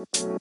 Okey, 0.00 0.32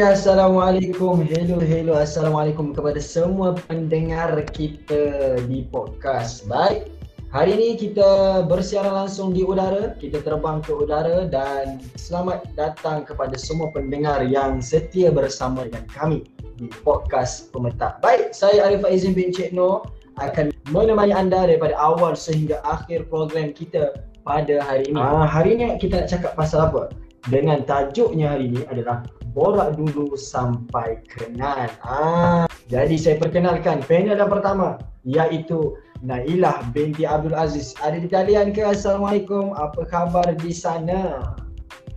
Assalamualaikum. 0.00 1.28
Hello, 1.28 1.60
hello. 1.60 2.00
Assalamualaikum 2.00 2.72
kepada 2.72 3.04
semua 3.04 3.52
pendengar 3.68 4.32
kita 4.56 5.36
di 5.44 5.68
podcast. 5.68 6.48
Baik, 6.48 6.88
hari 7.34 7.58
ini 7.58 7.68
kita 7.74 8.40
bersiaran 8.46 8.94
langsung 8.94 9.34
di 9.34 9.42
udara. 9.42 9.98
Kita 9.98 10.22
terbang 10.22 10.62
ke 10.62 10.70
udara 10.70 11.26
dan 11.26 11.82
selamat 11.98 12.46
datang 12.54 13.02
kepada 13.02 13.34
semua 13.34 13.74
pendengar 13.74 14.22
yang 14.22 14.62
setia 14.62 15.10
bersama 15.10 15.66
dengan 15.66 15.82
kami 15.90 16.22
di 16.54 16.70
podcast 16.86 17.50
Pemetak. 17.50 17.98
Baik, 17.98 18.30
saya 18.30 18.70
Arif 18.70 18.86
Aizin 18.86 19.18
bin 19.18 19.34
Cik 19.34 19.50
Noh 19.50 19.82
akan 20.22 20.54
menemani 20.70 21.10
anda 21.10 21.42
daripada 21.42 21.74
awal 21.74 22.14
sehingga 22.14 22.62
akhir 22.62 23.10
program 23.10 23.50
kita 23.50 23.98
pada 24.22 24.62
hari 24.62 24.86
ini. 24.86 25.02
Ah, 25.02 25.26
hari 25.26 25.58
ini 25.58 25.74
kita 25.82 26.06
nak 26.06 26.08
cakap 26.14 26.32
pasal 26.38 26.70
apa? 26.70 26.94
Dengan 27.26 27.66
tajuknya 27.66 28.38
hari 28.38 28.46
ini 28.54 28.62
adalah 28.70 29.02
borak 29.34 29.74
dulu 29.74 30.14
sampai 30.14 31.02
kenal. 31.10 31.66
Ah, 31.82 32.46
jadi 32.70 32.94
saya 32.94 33.18
perkenalkan 33.18 33.82
panel 33.90 34.22
yang 34.22 34.30
pertama 34.30 34.78
iaitu 35.02 35.74
Nailah 36.04 36.68
binti 36.76 37.08
Abdul 37.08 37.32
Aziz. 37.32 37.72
Ada 37.80 37.96
di 37.96 38.12
talian 38.12 38.52
ke? 38.52 38.60
Assalamualaikum. 38.60 39.56
Apa 39.56 39.88
khabar 39.88 40.36
di 40.36 40.52
sana? 40.52 41.32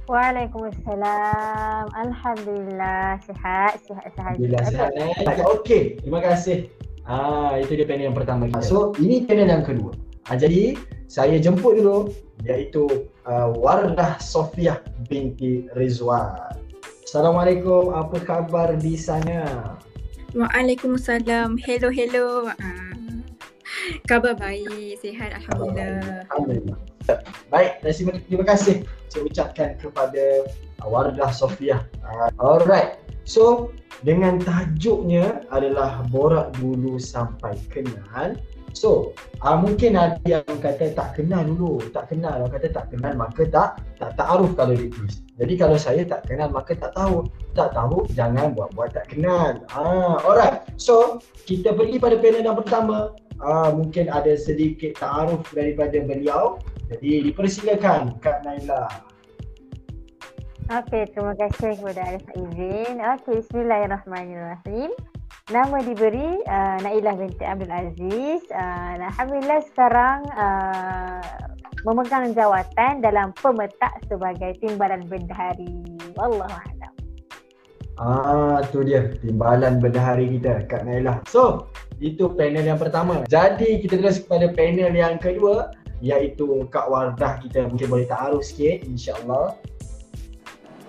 Waalaikumsalam. 0.07 1.91
Alhamdulillah 1.91 3.19
sihat, 3.27 3.83
sihat 3.83 4.07
sahaja. 4.15 4.39
Alhamdulillah 4.39 4.63
sihat. 4.71 4.91
Eh? 4.95 5.43
Okey, 5.59 5.99
terima 5.99 6.23
kasih. 6.23 6.71
Ah, 7.03 7.59
itu 7.59 7.75
dia 7.75 7.83
panel 7.83 8.07
yang 8.07 8.15
pertama. 8.15 8.47
So, 8.63 8.95
ini 8.95 9.27
panel 9.27 9.51
yang 9.51 9.67
kedua. 9.67 9.91
Ah, 10.31 10.39
jadi, 10.39 10.79
saya 11.11 11.35
jemput 11.35 11.75
dulu 11.75 12.15
iaitu 12.47 13.11
uh, 13.27 13.51
Wardah 13.59 14.15
Sofiah 14.23 14.79
binti 15.11 15.67
Rizwan. 15.75 16.55
Assalamualaikum, 17.03 17.91
apa 17.91 18.23
khabar 18.23 18.71
di 18.79 18.95
sana? 18.95 19.75
Waalaikumsalam. 20.31 21.59
Hello, 21.59 21.91
hello. 21.91 22.51
Uh, 22.55 22.96
khabar 24.09 24.33
baik, 24.35 24.99
sihat 24.99 25.35
alhamdulillah. 25.37 26.25
Alhamdulillah. 26.31 26.77
Baik, 27.47 27.71
terima, 27.79 28.11
terima 28.27 28.45
kasih 28.45 28.75
saya 29.07 29.21
ucapkan 29.23 29.69
kepada 29.79 30.23
Wardah 30.83 31.31
Sofia. 31.31 31.83
Uh, 32.03 32.29
alright. 32.39 32.99
So, 33.27 33.71
dengan 34.05 34.39
tajuknya 34.39 35.43
adalah 35.51 36.05
borak 36.11 36.55
dulu 36.59 36.99
sampai 36.99 37.57
kenal. 37.71 38.37
So, 38.77 39.17
uh, 39.41 39.57
mungkin 39.57 39.97
ada 39.97 40.21
yang 40.27 40.45
kata 40.45 40.93
tak 40.93 41.17
kenal 41.17 41.41
dulu, 41.47 41.81
tak 41.89 42.13
kenal. 42.13 42.45
Orang 42.45 42.61
kata 42.61 42.69
tak 42.69 42.93
kenal 42.93 43.17
maka 43.17 43.49
tak 43.49 43.81
tak 43.97 44.13
taaruf 44.13 44.53
kalau 44.53 44.77
ditulis. 44.77 45.25
Jadi 45.37 45.53
kalau 45.57 45.77
saya 45.81 46.05
tak 46.05 46.29
kenal 46.29 46.53
maka 46.53 46.77
tak 46.77 46.93
tahu. 46.93 47.25
Tak 47.57 47.73
tahu 47.73 48.05
jangan 48.13 48.53
buat-buat 48.53 48.93
tak 48.93 49.09
kenal. 49.09 49.65
Ah, 49.73 50.21
alright. 50.21 50.61
So, 50.77 51.17
kita 51.49 51.73
pergi 51.73 51.97
pada 51.97 52.21
panel 52.21 52.45
yang 52.45 52.57
pertama. 52.57 53.17
Ah, 53.37 53.69
mungkin 53.69 54.09
ada 54.09 54.33
sedikit 54.33 54.97
taaruf 54.97 55.45
daripada 55.53 56.01
beliau. 56.01 56.57
Jadi 56.89 57.29
dipersilakan 57.29 58.17
Kak 58.23 58.47
Naila. 58.47 58.87
Okey, 60.67 61.07
terima 61.15 61.31
kasih 61.39 61.79
kepada 61.79 62.01
Arif 62.11 62.25
Aizin. 62.35 62.99
Okey, 62.99 63.39
bismillahirrahmanirrahim. 63.39 64.91
Nama 65.47 65.77
diberi 65.79 66.43
uh, 66.43 66.77
Nailah 66.83 67.15
binti 67.15 67.43
Abdul 67.47 67.71
Aziz. 67.71 68.43
Uh, 68.51 68.99
Alhamdulillah 68.99 69.63
sekarang 69.71 70.27
uh, 70.35 71.23
memegang 71.87 72.35
jawatan 72.35 72.99
dalam 72.99 73.31
pemetak 73.39 73.95
sebagai 74.11 74.59
timbalan 74.59 75.07
bendahari. 75.07 75.71
Wallahualam. 76.19 76.93
Ah, 77.95 78.59
tu 78.69 78.83
dia 78.83 79.07
timbalan 79.23 79.79
bendahari 79.79 80.35
kita 80.35 80.67
Kak 80.67 80.83
Nailah. 80.83 81.23
So, 81.31 81.71
itu 81.97 82.29
panel 82.33 82.65
yang 82.65 82.79
pertama. 82.79 83.25
Jadi 83.25 83.81
kita 83.81 83.97
terus 83.97 84.21
kepada 84.21 84.53
panel 84.53 84.93
yang 84.93 85.17
kedua 85.17 85.73
iaitu 85.97 86.69
Kak 86.69 86.93
Wardah 86.93 87.41
kita 87.41 87.65
mungkin 87.65 87.89
boleh 87.89 88.05
taruh 88.05 88.41
sikit 88.41 88.85
insya-Allah. 88.85 89.57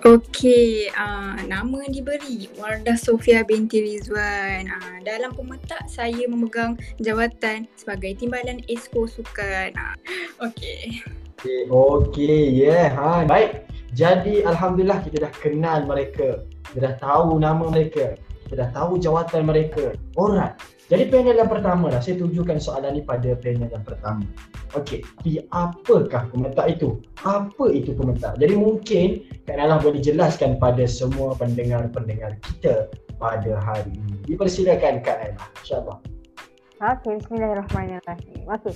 Okey, 0.06 0.94
uh, 0.94 1.34
nama 1.50 1.82
diberi 1.90 2.46
Wardah 2.54 2.94
Sofia 2.94 3.42
binti 3.42 3.82
Rizwan. 3.82 4.70
Uh, 4.70 4.96
dalam 5.02 5.34
pemetak 5.34 5.90
saya 5.90 6.22
memegang 6.30 6.78
jawatan 7.02 7.66
sebagai 7.74 8.14
timbalan 8.14 8.62
esko 8.70 9.10
sukan. 9.10 9.74
Uh, 9.74 9.96
Okey. 10.46 11.02
Okey, 11.42 11.70
okay, 11.70 12.40
yeah. 12.46 12.94
Ha. 12.94 13.26
Baik. 13.26 13.66
Jadi 13.90 14.46
alhamdulillah 14.46 15.02
kita 15.02 15.26
dah 15.26 15.32
kenal 15.42 15.82
mereka. 15.82 16.46
Kita 16.70 16.78
dah 16.78 16.94
tahu 17.02 17.42
nama 17.42 17.66
mereka. 17.66 18.14
Kita 18.46 18.54
dah 18.54 18.70
tahu 18.70 19.02
jawatan 19.02 19.50
mereka. 19.50 19.98
Alright. 20.14 20.54
Jadi 20.88 21.04
panel 21.12 21.36
yang 21.36 21.52
pertama 21.52 21.92
lah, 21.92 22.00
saya 22.00 22.16
tujukan 22.16 22.56
soalan 22.56 22.96
ni 22.96 23.04
pada 23.04 23.36
panel 23.36 23.68
yang 23.68 23.84
pertama. 23.84 24.24
Okey, 24.72 25.04
apakah 25.52 26.32
pemetak 26.32 26.80
itu? 26.80 26.96
Apa 27.28 27.68
itu 27.68 27.92
pemetak? 27.92 28.40
Jadi 28.40 28.56
mungkin 28.56 29.20
Kak 29.44 29.60
Nala 29.60 29.76
boleh 29.84 30.00
jelaskan 30.00 30.56
pada 30.56 30.88
semua 30.88 31.36
pendengar-pendengar 31.36 32.40
kita 32.40 32.88
pada 33.20 33.60
hari 33.60 33.92
ini. 34.00 34.16
Dipersilakan 34.32 35.04
Kak 35.04 35.16
Nala, 35.28 35.44
insyaAllah. 35.60 35.98
Okey, 36.80 37.20
bismillahirrahmanirrahim. 37.20 38.48
Okey, 38.48 38.72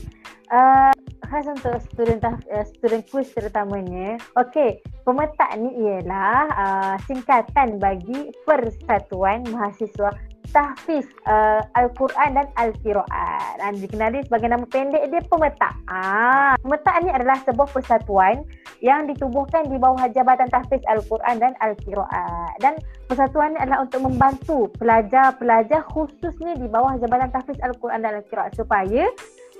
uh, 0.52 0.92
khas 1.32 1.48
untuk 1.48 1.80
student 1.80 2.20
uh, 2.28 2.66
student 2.68 3.08
quiz 3.08 3.32
terutamanya. 3.32 4.20
Okey, 4.36 4.84
pemetak 5.08 5.56
ni 5.56 5.70
ialah 5.80 6.44
uh, 6.60 6.94
singkatan 7.08 7.80
bagi 7.80 8.36
Persatuan 8.44 9.48
Mahasiswa 9.48 10.12
tahfiz 10.52 11.08
uh, 11.26 11.64
Al-Quran 11.74 12.36
dan 12.36 12.46
Al-Qiraan. 12.60 13.52
Dan 13.58 13.72
dikenali 13.80 14.22
sebagai 14.28 14.48
nama 14.52 14.64
pendek 14.68 15.08
dia 15.08 15.22
pemetak. 15.26 15.74
Ah, 15.88 16.54
pemetak 16.60 16.94
ni 17.02 17.10
adalah 17.10 17.40
sebuah 17.42 17.68
persatuan 17.72 18.44
yang 18.84 19.08
ditubuhkan 19.08 19.66
di 19.66 19.80
bawah 19.80 20.06
Jabatan 20.12 20.52
Tahfiz 20.52 20.84
Al-Quran 20.86 21.40
dan 21.40 21.52
Al-Qiraan. 21.58 22.60
Dan 22.60 22.76
persatuan 23.08 23.56
ni 23.56 23.58
adalah 23.58 23.88
untuk 23.88 24.00
membantu 24.04 24.68
pelajar-pelajar 24.76 25.82
khususnya 25.90 26.54
di 26.60 26.68
bawah 26.68 26.94
Jabatan 27.00 27.32
Tahfiz 27.32 27.58
Al-Quran 27.64 28.04
dan 28.04 28.20
Al-Qiraan 28.22 28.52
supaya 28.54 29.08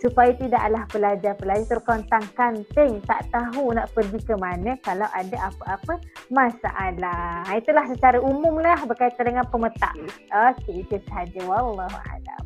supaya 0.02 0.34
tidaklah 0.34 0.82
pelajar-pelajar 0.90 1.78
terkontang 1.78 2.26
kanting 2.34 2.98
tak 3.06 3.22
tahu 3.30 3.70
nak 3.70 3.86
pergi 3.94 4.18
ke 4.18 4.34
mana 4.34 4.74
kalau 4.82 5.06
ada 5.14 5.46
apa-apa 5.46 6.02
masalah. 6.26 7.46
Itulah 7.54 7.86
secara 7.86 8.18
umum 8.18 8.58
lah 8.58 8.82
berkaitan 8.82 9.30
dengan 9.30 9.46
pemetak. 9.46 9.94
Okey, 10.34 10.82
itu 10.82 10.98
sahaja. 11.06 11.38
Wallahualam. 11.46 12.42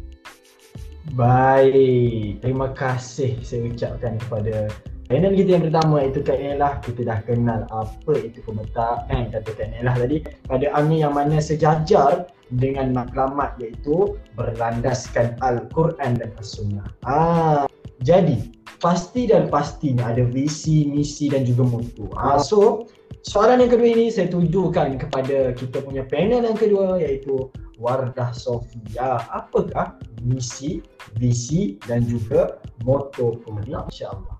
Baik, 1.16 2.44
terima 2.44 2.76
kasih 2.76 3.40
saya 3.40 3.72
ucapkan 3.72 4.20
kepada 4.20 4.68
panel 5.06 5.32
kita 5.38 5.54
yang 5.54 5.64
pertama 5.70 6.02
itu 6.02 6.18
Kak 6.18 6.34
Nelah 6.42 6.82
Kita 6.82 7.06
dah 7.06 7.22
kenal 7.22 7.62
apa 7.70 8.14
itu 8.18 8.42
pemetak 8.42 9.06
eh, 9.14 9.30
kata 9.30 9.50
Kak 9.54 9.68
Nelah 9.70 9.94
tadi 9.94 10.26
Pada 10.50 10.66
angin 10.74 11.06
yang 11.06 11.14
mana 11.14 11.38
sejajar 11.38 12.26
dengan 12.54 12.94
maklumat 12.94 13.58
iaitu 13.58 14.14
berlandaskan 14.38 15.34
Al-Quran 15.42 16.18
dan 16.18 16.30
As-Sunnah. 16.38 16.86
Ah, 17.02 17.64
Jadi, 18.04 18.52
pasti 18.78 19.24
dan 19.24 19.48
pastinya 19.48 20.12
ada 20.12 20.22
visi, 20.28 20.84
misi 20.86 21.32
dan 21.32 21.48
juga 21.48 21.64
mutu 21.64 22.06
ah, 22.12 22.36
So, 22.36 22.86
soalan 23.24 23.64
yang 23.64 23.72
kedua 23.72 23.88
ini 23.88 24.12
saya 24.12 24.28
tujukan 24.28 25.00
kepada 25.00 25.56
kita 25.56 25.80
punya 25.80 26.04
panel 26.06 26.44
yang 26.44 26.58
kedua 26.58 27.00
iaitu 27.00 27.48
Wardah 27.80 28.32
Sofia. 28.36 29.20
Apakah 29.32 29.96
misi, 30.24 30.84
visi 31.16 31.80
dan 31.88 32.04
juga 32.04 32.60
moto 32.84 33.40
pemetak 33.44 33.88
insyaAllah 33.92 34.35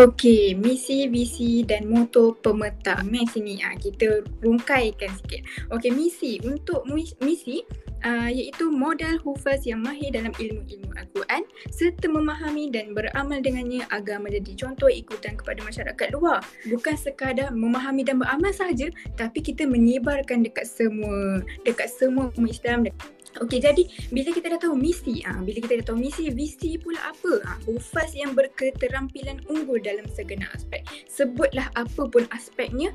Okey, 0.00 0.56
misi, 0.56 1.04
visi 1.12 1.60
dan 1.68 1.84
moto 1.84 2.32
pemetak. 2.40 3.04
Mari 3.04 3.28
sini 3.28 3.60
ah 3.60 3.76
kita 3.76 4.24
rungkaikan 4.40 5.12
sikit. 5.20 5.44
Okey, 5.68 5.92
misi 5.92 6.40
untuk 6.48 6.88
misi 7.20 7.60
uh, 8.00 8.30
iaitu 8.32 8.72
modal 8.72 9.20
hufaz 9.20 9.68
yang 9.68 9.84
mahir 9.84 10.08
dalam 10.08 10.32
ilmu-ilmu 10.32 10.96
Al-Quran 10.96 11.42
serta 11.68 12.08
memahami 12.08 12.72
dan 12.72 12.96
beramal 12.96 13.44
dengannya 13.44 13.84
agar 13.92 14.16
menjadi 14.16 14.64
contoh 14.64 14.88
ikutan 14.88 15.36
kepada 15.36 15.60
masyarakat 15.60 16.08
luar. 16.16 16.40
Bukan 16.72 16.96
sekadar 16.96 17.52
memahami 17.52 18.00
dan 18.00 18.16
beramal 18.16 18.48
sahaja 18.56 18.88
tapi 19.20 19.44
kita 19.44 19.68
menyebarkan 19.68 20.40
dekat 20.40 20.64
semua 20.72 21.44
dekat 21.68 21.92
semua 21.92 22.32
umat 22.40 22.48
Islam 22.48 22.88
Okey 23.42 23.58
jadi 23.58 23.82
bila 24.14 24.30
kita 24.30 24.46
dah 24.54 24.60
tahu 24.62 24.78
misi 24.78 25.20
ah 25.26 25.38
bila 25.42 25.58
kita 25.58 25.82
dah 25.82 25.86
tahu 25.90 25.98
misi 25.98 26.30
visi 26.30 26.78
pula 26.78 27.10
apa 27.10 27.42
ah 27.44 27.58
hufaz 27.66 28.14
yang 28.14 28.38
berketerampilan 28.38 29.42
unggul 29.50 29.82
dalam 29.82 30.06
segenap 30.06 30.48
aspek 30.54 30.86
sebutlah 31.10 31.66
apa 31.74 32.06
pun 32.06 32.22
aspeknya 32.30 32.94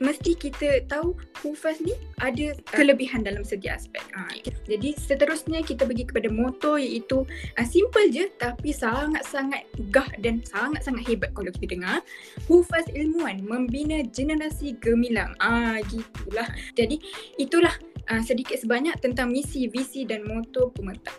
mesti 0.00 0.36
kita 0.36 0.84
tahu 0.88 1.16
Hufaz 1.40 1.80
ni 1.80 1.92
ada 2.20 2.56
kelebihan 2.72 3.24
dalam 3.24 3.44
segi 3.44 3.68
aspek. 3.70 4.02
Ha, 4.16 4.32
jadi 4.66 4.96
seterusnya 4.96 5.62
kita 5.62 5.84
pergi 5.84 6.08
kepada 6.08 6.28
moto 6.32 6.80
iaitu 6.80 7.24
uh, 7.56 7.66
simple 7.66 8.08
je 8.10 8.28
tapi 8.40 8.72
sangat-sangat 8.72 9.64
gah 9.92 10.08
dan 10.20 10.42
sangat-sangat 10.44 11.04
hebat 11.06 11.30
kalau 11.36 11.52
kita 11.52 11.76
dengar. 11.76 12.00
Hufaz 12.48 12.88
ilmuwan 12.92 13.44
membina 13.44 14.02
generasi 14.10 14.76
gemilang. 14.80 15.36
Ah 15.40 15.80
gitulah. 15.86 16.48
Jadi 16.74 17.00
itulah 17.40 17.72
uh, 18.10 18.22
sedikit 18.22 18.58
sebanyak 18.58 18.98
tentang 19.02 19.30
misi, 19.30 19.66
visi 19.70 20.06
dan 20.06 20.26
moto 20.26 20.70
pemerintah. 20.74 21.14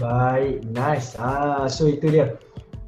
Baik, 0.00 0.64
nice. 0.72 1.14
Ah, 1.20 1.68
so 1.68 1.86
itu 1.86 2.08
dia. 2.10 2.34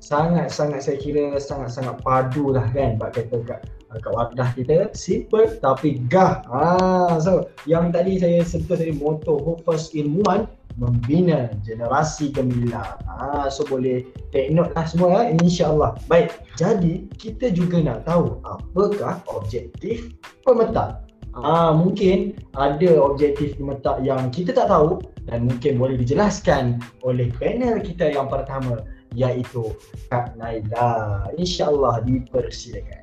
Sangat-sangat 0.05 0.85
saya 0.85 1.01
kira 1.01 1.41
sangat-sangat 1.41 1.97
padu 2.05 2.53
lah 2.53 2.69
kan 2.77 3.01
Bak 3.01 3.17
kata 3.17 3.41
kat, 3.49 3.61
kat 3.89 4.12
wadah 4.12 4.53
kita 4.53 4.93
Simple 4.93 5.56
tapi 5.65 5.97
gah 6.12 6.45
ah, 6.53 7.17
So 7.17 7.49
yang 7.65 7.89
tadi 7.89 8.21
saya 8.21 8.45
sentuh 8.45 8.77
tadi 8.77 8.93
moto 8.93 9.41
Hopeless 9.41 9.97
ilmuwan 9.97 10.45
Membina 10.77 11.49
generasi 11.65 12.37
gemilang 12.37 13.01
ah, 13.09 13.49
So 13.49 13.65
boleh 13.65 14.05
take 14.29 14.53
note 14.53 14.77
lah 14.77 14.85
semua 14.85 15.09
ya 15.09 15.41
InsyaAllah 15.41 15.97
Baik, 16.05 16.37
jadi 16.61 17.09
kita 17.17 17.56
juga 17.56 17.81
nak 17.81 18.05
tahu 18.05 18.45
Apakah 18.45 19.25
objektif 19.33 20.12
pemetak 20.45 21.01
Ah, 21.43 21.75
mungkin 21.75 22.39
ada 22.55 23.03
objektif 23.03 23.59
pemetak 23.59 23.99
yang 24.07 24.31
kita 24.31 24.55
tak 24.55 24.71
tahu 24.71 25.03
dan 25.27 25.51
mungkin 25.51 25.83
boleh 25.83 25.99
dijelaskan 25.99 26.79
oleh 27.03 27.35
panel 27.43 27.83
kita 27.83 28.15
yang 28.15 28.31
pertama 28.31 28.87
iaitu 29.19 29.75
Kak 30.15 30.39
Naila. 30.39 31.27
InsyaAllah 31.35 32.07
dipersilakan. 32.07 33.03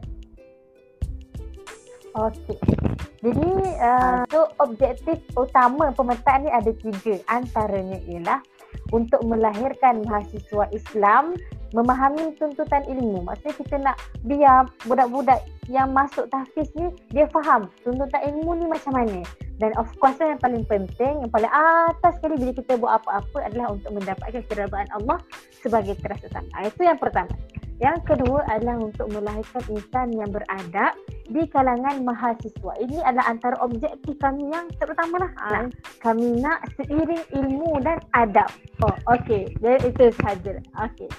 Okey. 2.11 2.59
Jadi 3.21 3.47
uh, 3.79 4.27
so 4.27 4.49
objektif 4.59 5.19
utama 5.39 5.91
pemetaan 5.95 6.47
ni 6.47 6.51
ada 6.51 6.71
tiga. 6.75 7.19
Antaranya 7.31 7.99
ialah 8.07 8.39
untuk 8.91 9.23
melahirkan 9.23 10.03
mahasiswa 10.05 10.67
Islam 10.75 11.35
memahami 11.71 12.35
tuntutan 12.35 12.83
ilmu. 12.87 13.23
Maksudnya 13.23 13.55
kita 13.55 13.75
nak 13.79 13.97
biar 14.27 14.67
budak-budak 14.83 15.39
yang 15.71 15.95
masuk 15.95 16.27
tahfiz 16.27 16.67
ni 16.75 16.91
dia 17.15 17.27
faham 17.31 17.71
tuntutan 17.83 18.21
ilmu 18.27 18.59
ni 18.59 18.65
macam 18.67 18.91
mana. 18.95 19.23
Dan 19.61 19.71
of 19.77 19.87
course 20.01 20.17
yang 20.17 20.41
paling 20.41 20.65
penting, 20.65 21.21
yang 21.21 21.31
paling 21.31 21.51
atas 21.53 22.17
sekali 22.17 22.35
bila 22.41 22.51
kita 22.57 22.73
buat 22.81 22.93
apa-apa 23.01 23.37
adalah 23.45 23.77
untuk 23.77 23.93
mendapatkan 23.93 24.41
keredaan 24.49 24.89
Allah 24.97 25.21
sebagai 25.61 25.95
kerasutan. 26.01 26.43
Ah, 26.57 26.65
itu 26.65 26.81
yang 26.81 26.97
pertama. 26.97 27.31
Yang 27.81 28.13
kedua 28.13 28.45
adalah 28.45 28.77
untuk 28.77 29.09
melahirkan 29.09 29.65
insan 29.73 30.13
yang 30.13 30.29
beradab 30.29 30.93
di 31.25 31.49
kalangan 31.49 32.05
mahasiswa. 32.05 32.77
Ini 32.77 33.01
adalah 33.01 33.25
antara 33.33 33.57
objektif 33.57 34.21
kami 34.21 34.53
yang 34.53 34.69
terutama 34.77 35.25
lah. 35.25 35.31
Ha, 35.41 35.65
kami 35.97 36.45
nak 36.45 36.61
seiring 36.77 37.25
ilmu 37.33 37.81
dan 37.81 37.97
adab. 38.13 38.53
Oh, 38.85 38.93
okay. 39.09 39.49
Jadi 39.65 39.89
itu 39.89 40.13
sahaja. 40.21 40.61
Okay. 40.77 41.09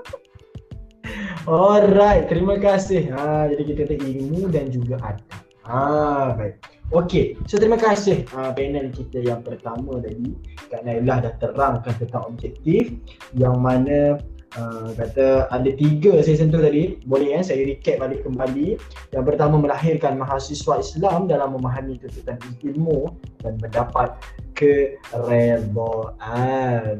Alright, 1.44 2.32
terima 2.32 2.56
kasih. 2.56 3.12
Ha, 3.12 3.52
jadi 3.52 3.62
kita 3.68 3.80
ada 3.84 3.96
ilmu 4.00 4.48
dan 4.48 4.72
juga 4.72 4.96
adab. 5.04 5.44
Ha, 5.68 6.32
baik. 6.40 6.56
Okey, 6.92 7.40
so 7.48 7.56
terima 7.56 7.80
kasih 7.80 8.28
uh, 8.36 8.52
panel 8.52 8.92
kita 8.92 9.24
yang 9.24 9.40
pertama 9.40 10.04
tadi 10.04 10.36
Kak 10.68 10.84
Nailah 10.84 11.24
dah 11.24 11.34
terangkan 11.40 11.96
tentang 11.96 12.28
objektif 12.28 12.92
yang 13.32 13.56
mana 13.56 14.20
uh, 14.58 14.90
kata 14.94 15.48
ada 15.50 15.70
tiga 15.74 16.22
saya 16.22 16.36
sentuh 16.40 16.62
tadi. 16.62 16.98
Boleh 17.06 17.38
kan 17.38 17.44
saya 17.46 17.62
recap 17.66 18.00
balik 18.02 18.24
kembali. 18.26 18.78
Yang 19.14 19.24
pertama 19.24 19.58
melahirkan 19.60 20.18
mahasiswa 20.18 20.80
Islam 20.80 21.26
dalam 21.30 21.54
memahami 21.54 21.98
tuntutan 22.00 22.38
ilmu 22.62 23.12
dan 23.42 23.58
mendapat 23.62 24.14
keredaan. 24.54 25.70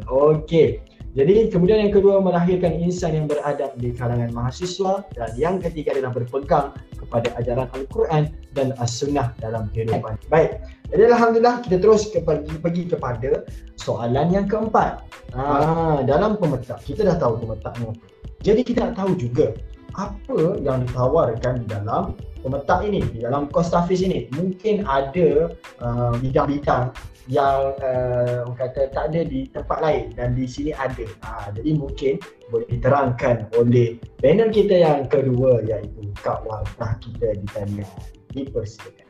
Okey, 0.07 0.83
jadi 1.15 1.47
kemudian 1.47 1.79
yang 1.87 1.95
kedua 1.95 2.19
melahirkan 2.19 2.75
insan 2.83 3.15
yang 3.15 3.27
beradab 3.31 3.71
di 3.79 3.95
kalangan 3.95 4.35
mahasiswa 4.35 5.07
dan 5.15 5.31
yang 5.39 5.63
ketiga 5.63 5.95
adalah 5.95 6.11
berpegang 6.11 6.75
kepada 6.99 7.31
ajaran 7.39 7.71
Al-Quran 7.71 8.35
dan 8.51 8.75
As-Sunnah 8.83 9.31
dalam 9.39 9.71
kehidupan. 9.71 10.19
Baik, 10.27 10.59
jadi 10.91 11.15
Alhamdulillah 11.15 11.63
kita 11.63 11.79
terus 11.79 12.11
pergi, 12.11 12.59
pergi 12.59 12.83
kepada 12.91 13.47
soalan 13.79 14.27
yang 14.35 14.51
keempat. 14.51 15.07
Ha, 15.39 16.03
dalam 16.03 16.35
pemetak, 16.35 16.83
kita 16.83 17.07
dah 17.07 17.15
tahu 17.15 17.47
pemetaknya. 17.47 17.95
Jadi 18.43 18.61
kita 18.67 18.91
tahu 18.99 19.15
juga 19.15 19.55
apa 19.95 20.59
yang 20.67 20.83
ditawarkan 20.83 21.71
dalam 21.71 22.19
pemetak 22.45 22.85
ini, 22.85 23.01
di 23.09 23.25
dalam 23.25 23.49
kos 23.49 23.73
tafis 23.73 24.05
ini. 24.05 24.29
Mungkin 24.37 24.85
ada 24.85 25.49
uh, 25.81 26.13
bidang-bidang 26.21 26.93
yang 27.25 27.73
uh, 27.81 28.45
kata 28.53 28.93
tak 28.93 29.09
ada 29.09 29.25
di 29.25 29.49
tempat 29.49 29.81
lain 29.81 30.13
dan 30.13 30.37
di 30.37 30.45
sini 30.45 30.77
ada. 30.77 31.09
Ha, 31.25 31.49
jadi 31.57 31.71
mungkin 31.73 32.21
boleh 32.53 32.69
diterangkan 32.69 33.49
oleh 33.57 33.97
panel 34.21 34.53
kita 34.53 34.77
yang 34.77 35.09
kedua 35.09 35.65
iaitu 35.65 36.13
Kak 36.21 36.45
Wafah 36.45 37.01
kita 37.01 37.33
di 37.41 37.47
talian. 37.49 37.89
Dipersilakan. 38.29 39.04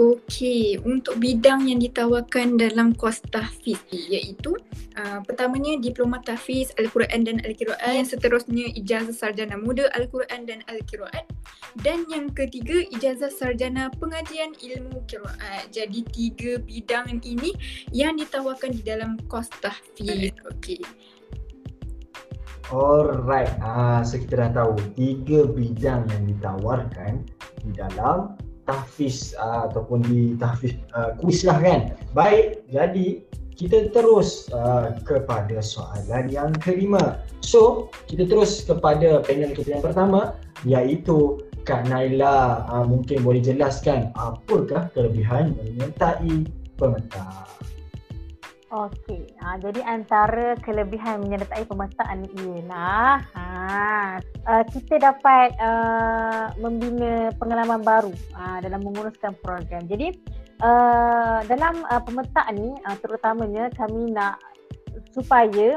Okey, 0.00 0.80
untuk 0.88 1.20
bidang 1.20 1.68
yang 1.68 1.76
ditawarkan 1.76 2.56
dalam 2.56 2.96
kos 2.96 3.20
tahfiz 3.28 3.76
iaitu 3.92 4.56
uh, 4.96 5.20
pertamanya 5.24 5.76
diploma 5.76 6.16
tahfiz 6.24 6.72
Al-Quran 6.80 7.28
dan 7.28 7.44
Al-Qiraat, 7.44 7.92
yang 7.92 8.08
seterusnya 8.08 8.72
ijazah 8.72 9.12
sarjana 9.12 9.60
muda 9.60 9.92
Al-Quran 9.92 10.48
dan 10.48 10.64
Al-Qiraat 10.64 11.28
dan 11.80 12.04
yang 12.12 12.28
ketiga 12.32 12.84
ijazah 12.92 13.32
sarjana 13.32 13.88
pengajian 13.96 14.52
ilmu 14.60 15.04
qiraat. 15.08 15.72
Jadi 15.72 16.04
tiga 16.12 16.60
bidang 16.60 17.24
ini 17.24 17.56
yang 17.88 18.20
ditawarkan 18.20 18.76
di 18.76 18.82
dalam 18.84 19.16
kos 19.28 19.48
tahfiz. 19.64 20.36
Okey. 20.52 20.84
Alright, 22.72 23.52
ah, 23.60 24.00
so 24.00 24.16
kita 24.16 24.48
dah 24.48 24.64
tahu 24.64 24.72
tiga 24.96 25.44
bidang 25.44 26.08
yang 26.08 26.24
ditawarkan 26.24 27.20
di 27.64 27.70
dalam 27.76 28.32
tahfiz 28.64 29.34
uh, 29.38 29.70
ataupun 29.70 30.02
di 30.06 30.38
tahfiz 30.38 30.78
uh, 30.94 31.14
kuis 31.18 31.42
lah 31.42 31.58
kan. 31.58 31.94
Baik, 32.14 32.62
jadi 32.70 33.22
kita 33.56 33.92
terus 33.94 34.48
uh, 34.50 34.96
kepada 35.06 35.60
soalan 35.62 36.26
yang 36.32 36.50
kelima. 36.58 37.20
So, 37.44 37.92
kita 38.08 38.26
terus 38.26 38.64
kepada 38.64 39.22
panel 39.22 39.52
kita 39.54 39.78
yang 39.78 39.84
pertama 39.84 40.34
iaitu 40.66 41.42
Kak 41.62 41.86
Naila 41.86 42.66
uh, 42.66 42.82
mungkin 42.82 43.22
boleh 43.22 43.38
jelaskan 43.38 44.10
apakah 44.18 44.90
kelebihan 44.96 45.54
menyertai 45.54 46.50
pemerintah. 46.74 47.46
Okey, 48.72 49.28
ha, 49.44 49.60
jadi 49.60 49.84
antara 49.84 50.56
kelebihan 50.64 51.20
menyertai 51.20 51.68
pemetaan 51.68 52.24
ini 52.24 52.64
ialah 52.64 53.20
ha, 53.36 53.44
uh, 54.48 54.64
kita 54.64 54.96
dapat 54.96 55.52
uh, 55.60 56.48
membina 56.56 57.28
pengalaman 57.36 57.84
baru 57.84 58.16
uh, 58.32 58.64
dalam 58.64 58.80
menguruskan 58.80 59.36
program. 59.44 59.84
Jadi 59.84 60.16
uh, 60.64 61.44
dalam 61.52 61.84
uh, 61.84 62.00
pemetaan 62.00 62.56
ni 62.56 62.72
uh, 62.88 62.96
terutamanya 62.96 63.68
kami 63.76 64.08
nak 64.08 64.40
supaya 65.12 65.76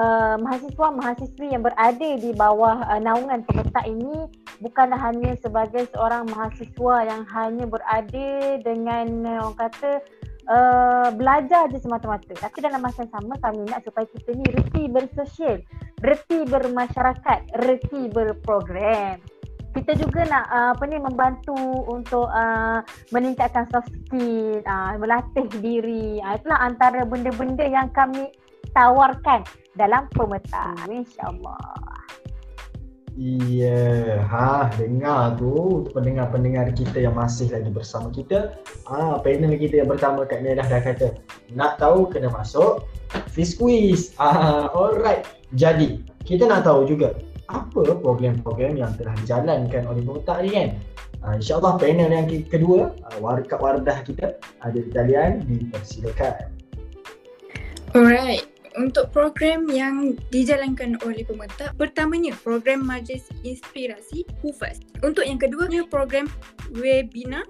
uh, 0.00 0.40
mahasiswa-mahasiswi 0.40 1.52
yang 1.52 1.60
berada 1.60 2.08
di 2.16 2.32
bawah 2.32 2.88
uh, 2.88 3.00
naungan 3.04 3.44
pemetak 3.44 3.84
ini 3.84 4.32
bukanlah 4.64 4.96
hanya 4.96 5.36
sebagai 5.44 5.92
seorang 5.92 6.24
mahasiswa 6.32 6.94
yang 7.04 7.22
hanya 7.36 7.68
berada 7.68 8.28
dengan 8.64 9.28
uh, 9.28 9.44
orang 9.44 9.56
kata 9.60 10.00
uh, 10.50 11.08
belajar 11.14 11.70
je 11.70 11.78
semata-mata. 11.78 12.34
Tapi 12.34 12.58
dalam 12.60 12.82
masa 12.82 13.06
yang 13.06 13.12
sama 13.14 13.34
kami 13.38 13.64
nak 13.70 13.86
supaya 13.86 14.06
kita 14.10 14.34
ni 14.34 14.46
reti 14.50 14.84
bersosial, 14.90 15.62
reti 16.02 16.44
bermasyarakat, 16.44 17.40
reti 17.64 18.10
berprogram. 18.10 19.22
Kita 19.70 19.94
juga 19.94 20.26
nak 20.26 20.46
uh, 20.50 20.70
apa 20.74 20.84
ni 20.90 20.98
membantu 20.98 21.54
untuk 21.86 22.26
uh, 22.26 22.82
meningkatkan 23.14 23.70
soft 23.70 23.94
skill, 24.06 24.58
uh, 24.66 24.98
melatih 24.98 25.46
diri. 25.62 26.18
Uh, 26.18 26.34
itulah 26.34 26.58
antara 26.58 27.06
benda-benda 27.06 27.62
yang 27.62 27.86
kami 27.94 28.34
tawarkan 28.74 29.46
dalam 29.78 30.10
pemetaan. 30.10 30.90
InsyaAllah. 30.90 31.89
Iya, 33.20 34.24
ha 34.24 34.72
dengar 34.80 35.36
tu 35.36 35.84
pendengar-pendengar 35.92 36.72
kita 36.72 37.04
yang 37.04 37.12
masih 37.12 37.52
lagi 37.52 37.68
bersama 37.68 38.08
kita. 38.08 38.56
Ah, 38.88 39.20
panel 39.20 39.60
kita 39.60 39.84
yang 39.84 39.92
pertama 39.92 40.24
Kak 40.24 40.40
Nia 40.40 40.56
dah, 40.56 40.64
dah 40.64 40.80
kata 40.80 41.20
nak 41.52 41.76
tahu 41.76 42.08
kena 42.08 42.32
masuk 42.32 42.88
Fish 43.28 43.60
Quiz. 43.60 44.16
Ah, 44.16 44.72
alright. 44.72 45.28
Jadi, 45.52 46.00
kita 46.24 46.48
nak 46.48 46.64
tahu 46.64 46.88
juga 46.88 47.12
apa 47.52 47.92
program-program 48.00 48.80
yang 48.80 48.96
telah 48.96 49.12
dijalankan 49.20 49.84
oleh 49.84 50.00
pemerintah 50.00 50.40
ni 50.40 50.50
kan? 50.56 50.68
Ah, 51.20 51.36
InsyaAllah 51.36 51.76
panel 51.76 52.08
yang 52.08 52.24
kedua, 52.48 52.96
ah, 53.04 53.36
Kak 53.44 53.60
Wardah 53.60 54.00
kita 54.00 54.40
ada 54.64 54.78
di 54.80 54.88
talian, 54.96 55.44
dipersilakan. 55.44 56.56
Alright, 57.92 58.48
Untuk 58.78 59.10
program 59.10 59.66
yang 59.66 60.14
dijalankan 60.30 60.94
oleh 61.02 61.26
pemerintah, 61.26 61.74
pertamanya 61.74 62.34
program 62.38 62.86
Majlis 62.86 63.26
Inspirasi 63.42 64.22
HUFAS. 64.44 64.78
Untuk 65.02 65.26
yang 65.26 65.42
keduanya 65.42 65.82
program 65.90 66.30
webinar 66.70 67.42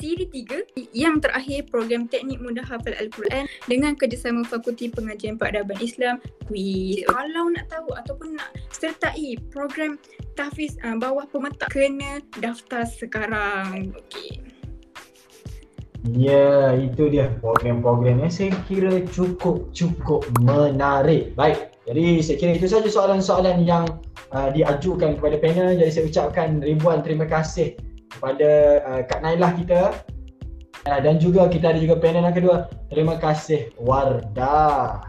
siri 0.00 0.24
tiga 0.32 0.64
yang 0.96 1.20
terakhir 1.20 1.68
program 1.68 2.08
teknik 2.08 2.40
mudah 2.40 2.64
hafal 2.64 2.96
Al-Quran 2.96 3.44
dengan 3.68 3.92
kerjasama 3.92 4.48
Fakulti 4.48 4.88
Pengajian 4.88 5.36
Peradaban 5.36 5.76
Islam 5.76 6.24
quiz. 6.48 7.04
Kalau 7.04 7.52
nak 7.52 7.68
tahu 7.68 7.92
ataupun 7.92 8.40
nak 8.40 8.56
sertai 8.72 9.36
program 9.52 10.00
tahfiz 10.40 10.80
uh, 10.80 10.96
bawah 10.96 11.28
pemetak 11.28 11.68
kena 11.68 12.24
daftar 12.40 12.88
sekarang. 12.88 13.92
Okey. 13.92 14.49
Ya, 16.08 16.72
itu 16.80 17.12
dia 17.12 17.28
program-program 17.44 18.24
yang 18.24 18.32
saya 18.32 18.56
kira 18.64 19.04
cukup-cukup 19.12 20.24
menarik. 20.40 21.36
Baik, 21.36 21.76
jadi 21.84 22.24
saya 22.24 22.36
kira 22.40 22.52
itu 22.56 22.66
saja 22.72 22.88
soalan-soalan 22.88 23.68
yang 23.68 23.84
uh, 24.32 24.48
diajukan 24.48 25.20
kepada 25.20 25.36
panel. 25.36 25.76
Jadi 25.76 25.90
saya 25.92 26.04
ucapkan 26.08 26.64
ribuan 26.64 27.04
terima 27.04 27.28
kasih 27.28 27.76
kepada 28.16 28.50
uh, 28.88 29.00
Kak 29.04 29.20
Nailah 29.20 29.52
kita 29.60 29.80
uh, 30.88 31.00
dan 31.04 31.20
juga 31.20 31.52
kita 31.52 31.76
ada 31.76 31.80
juga 31.84 32.00
panel 32.00 32.24
yang 32.24 32.36
kedua. 32.36 32.56
Terima 32.88 33.20
kasih 33.20 33.68
Wardah. 33.76 35.04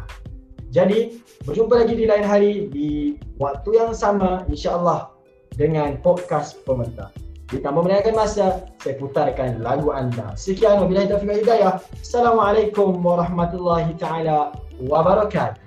Jadi 0.71 1.24
berjumpa 1.48 1.88
lagi 1.88 1.95
di 2.00 2.05
lain 2.07 2.25
hari 2.27 2.51
di 2.67 3.15
waktu 3.39 3.79
yang 3.79 3.91
sama 3.95 4.43
insya-Allah 4.51 5.12
dengan 5.55 6.00
podcast 6.03 6.60
pemerintah. 6.67 7.12
Di 7.51 7.60
tanpa 7.60 7.84
menanyakan 7.84 8.15
masa, 8.15 8.63
saya 8.79 8.96
putarkan 8.96 9.60
lagu 9.60 9.91
anda. 9.91 10.31
Sekian 10.39 10.79
wabillahi 10.79 11.12
taufiq 11.12 11.27
wal 11.27 11.41
hidayah. 11.43 11.74
Assalamualaikum 12.00 12.96
warahmatullahi 13.03 13.91
taala 14.00 14.55
wabarakatuh. 14.79 15.61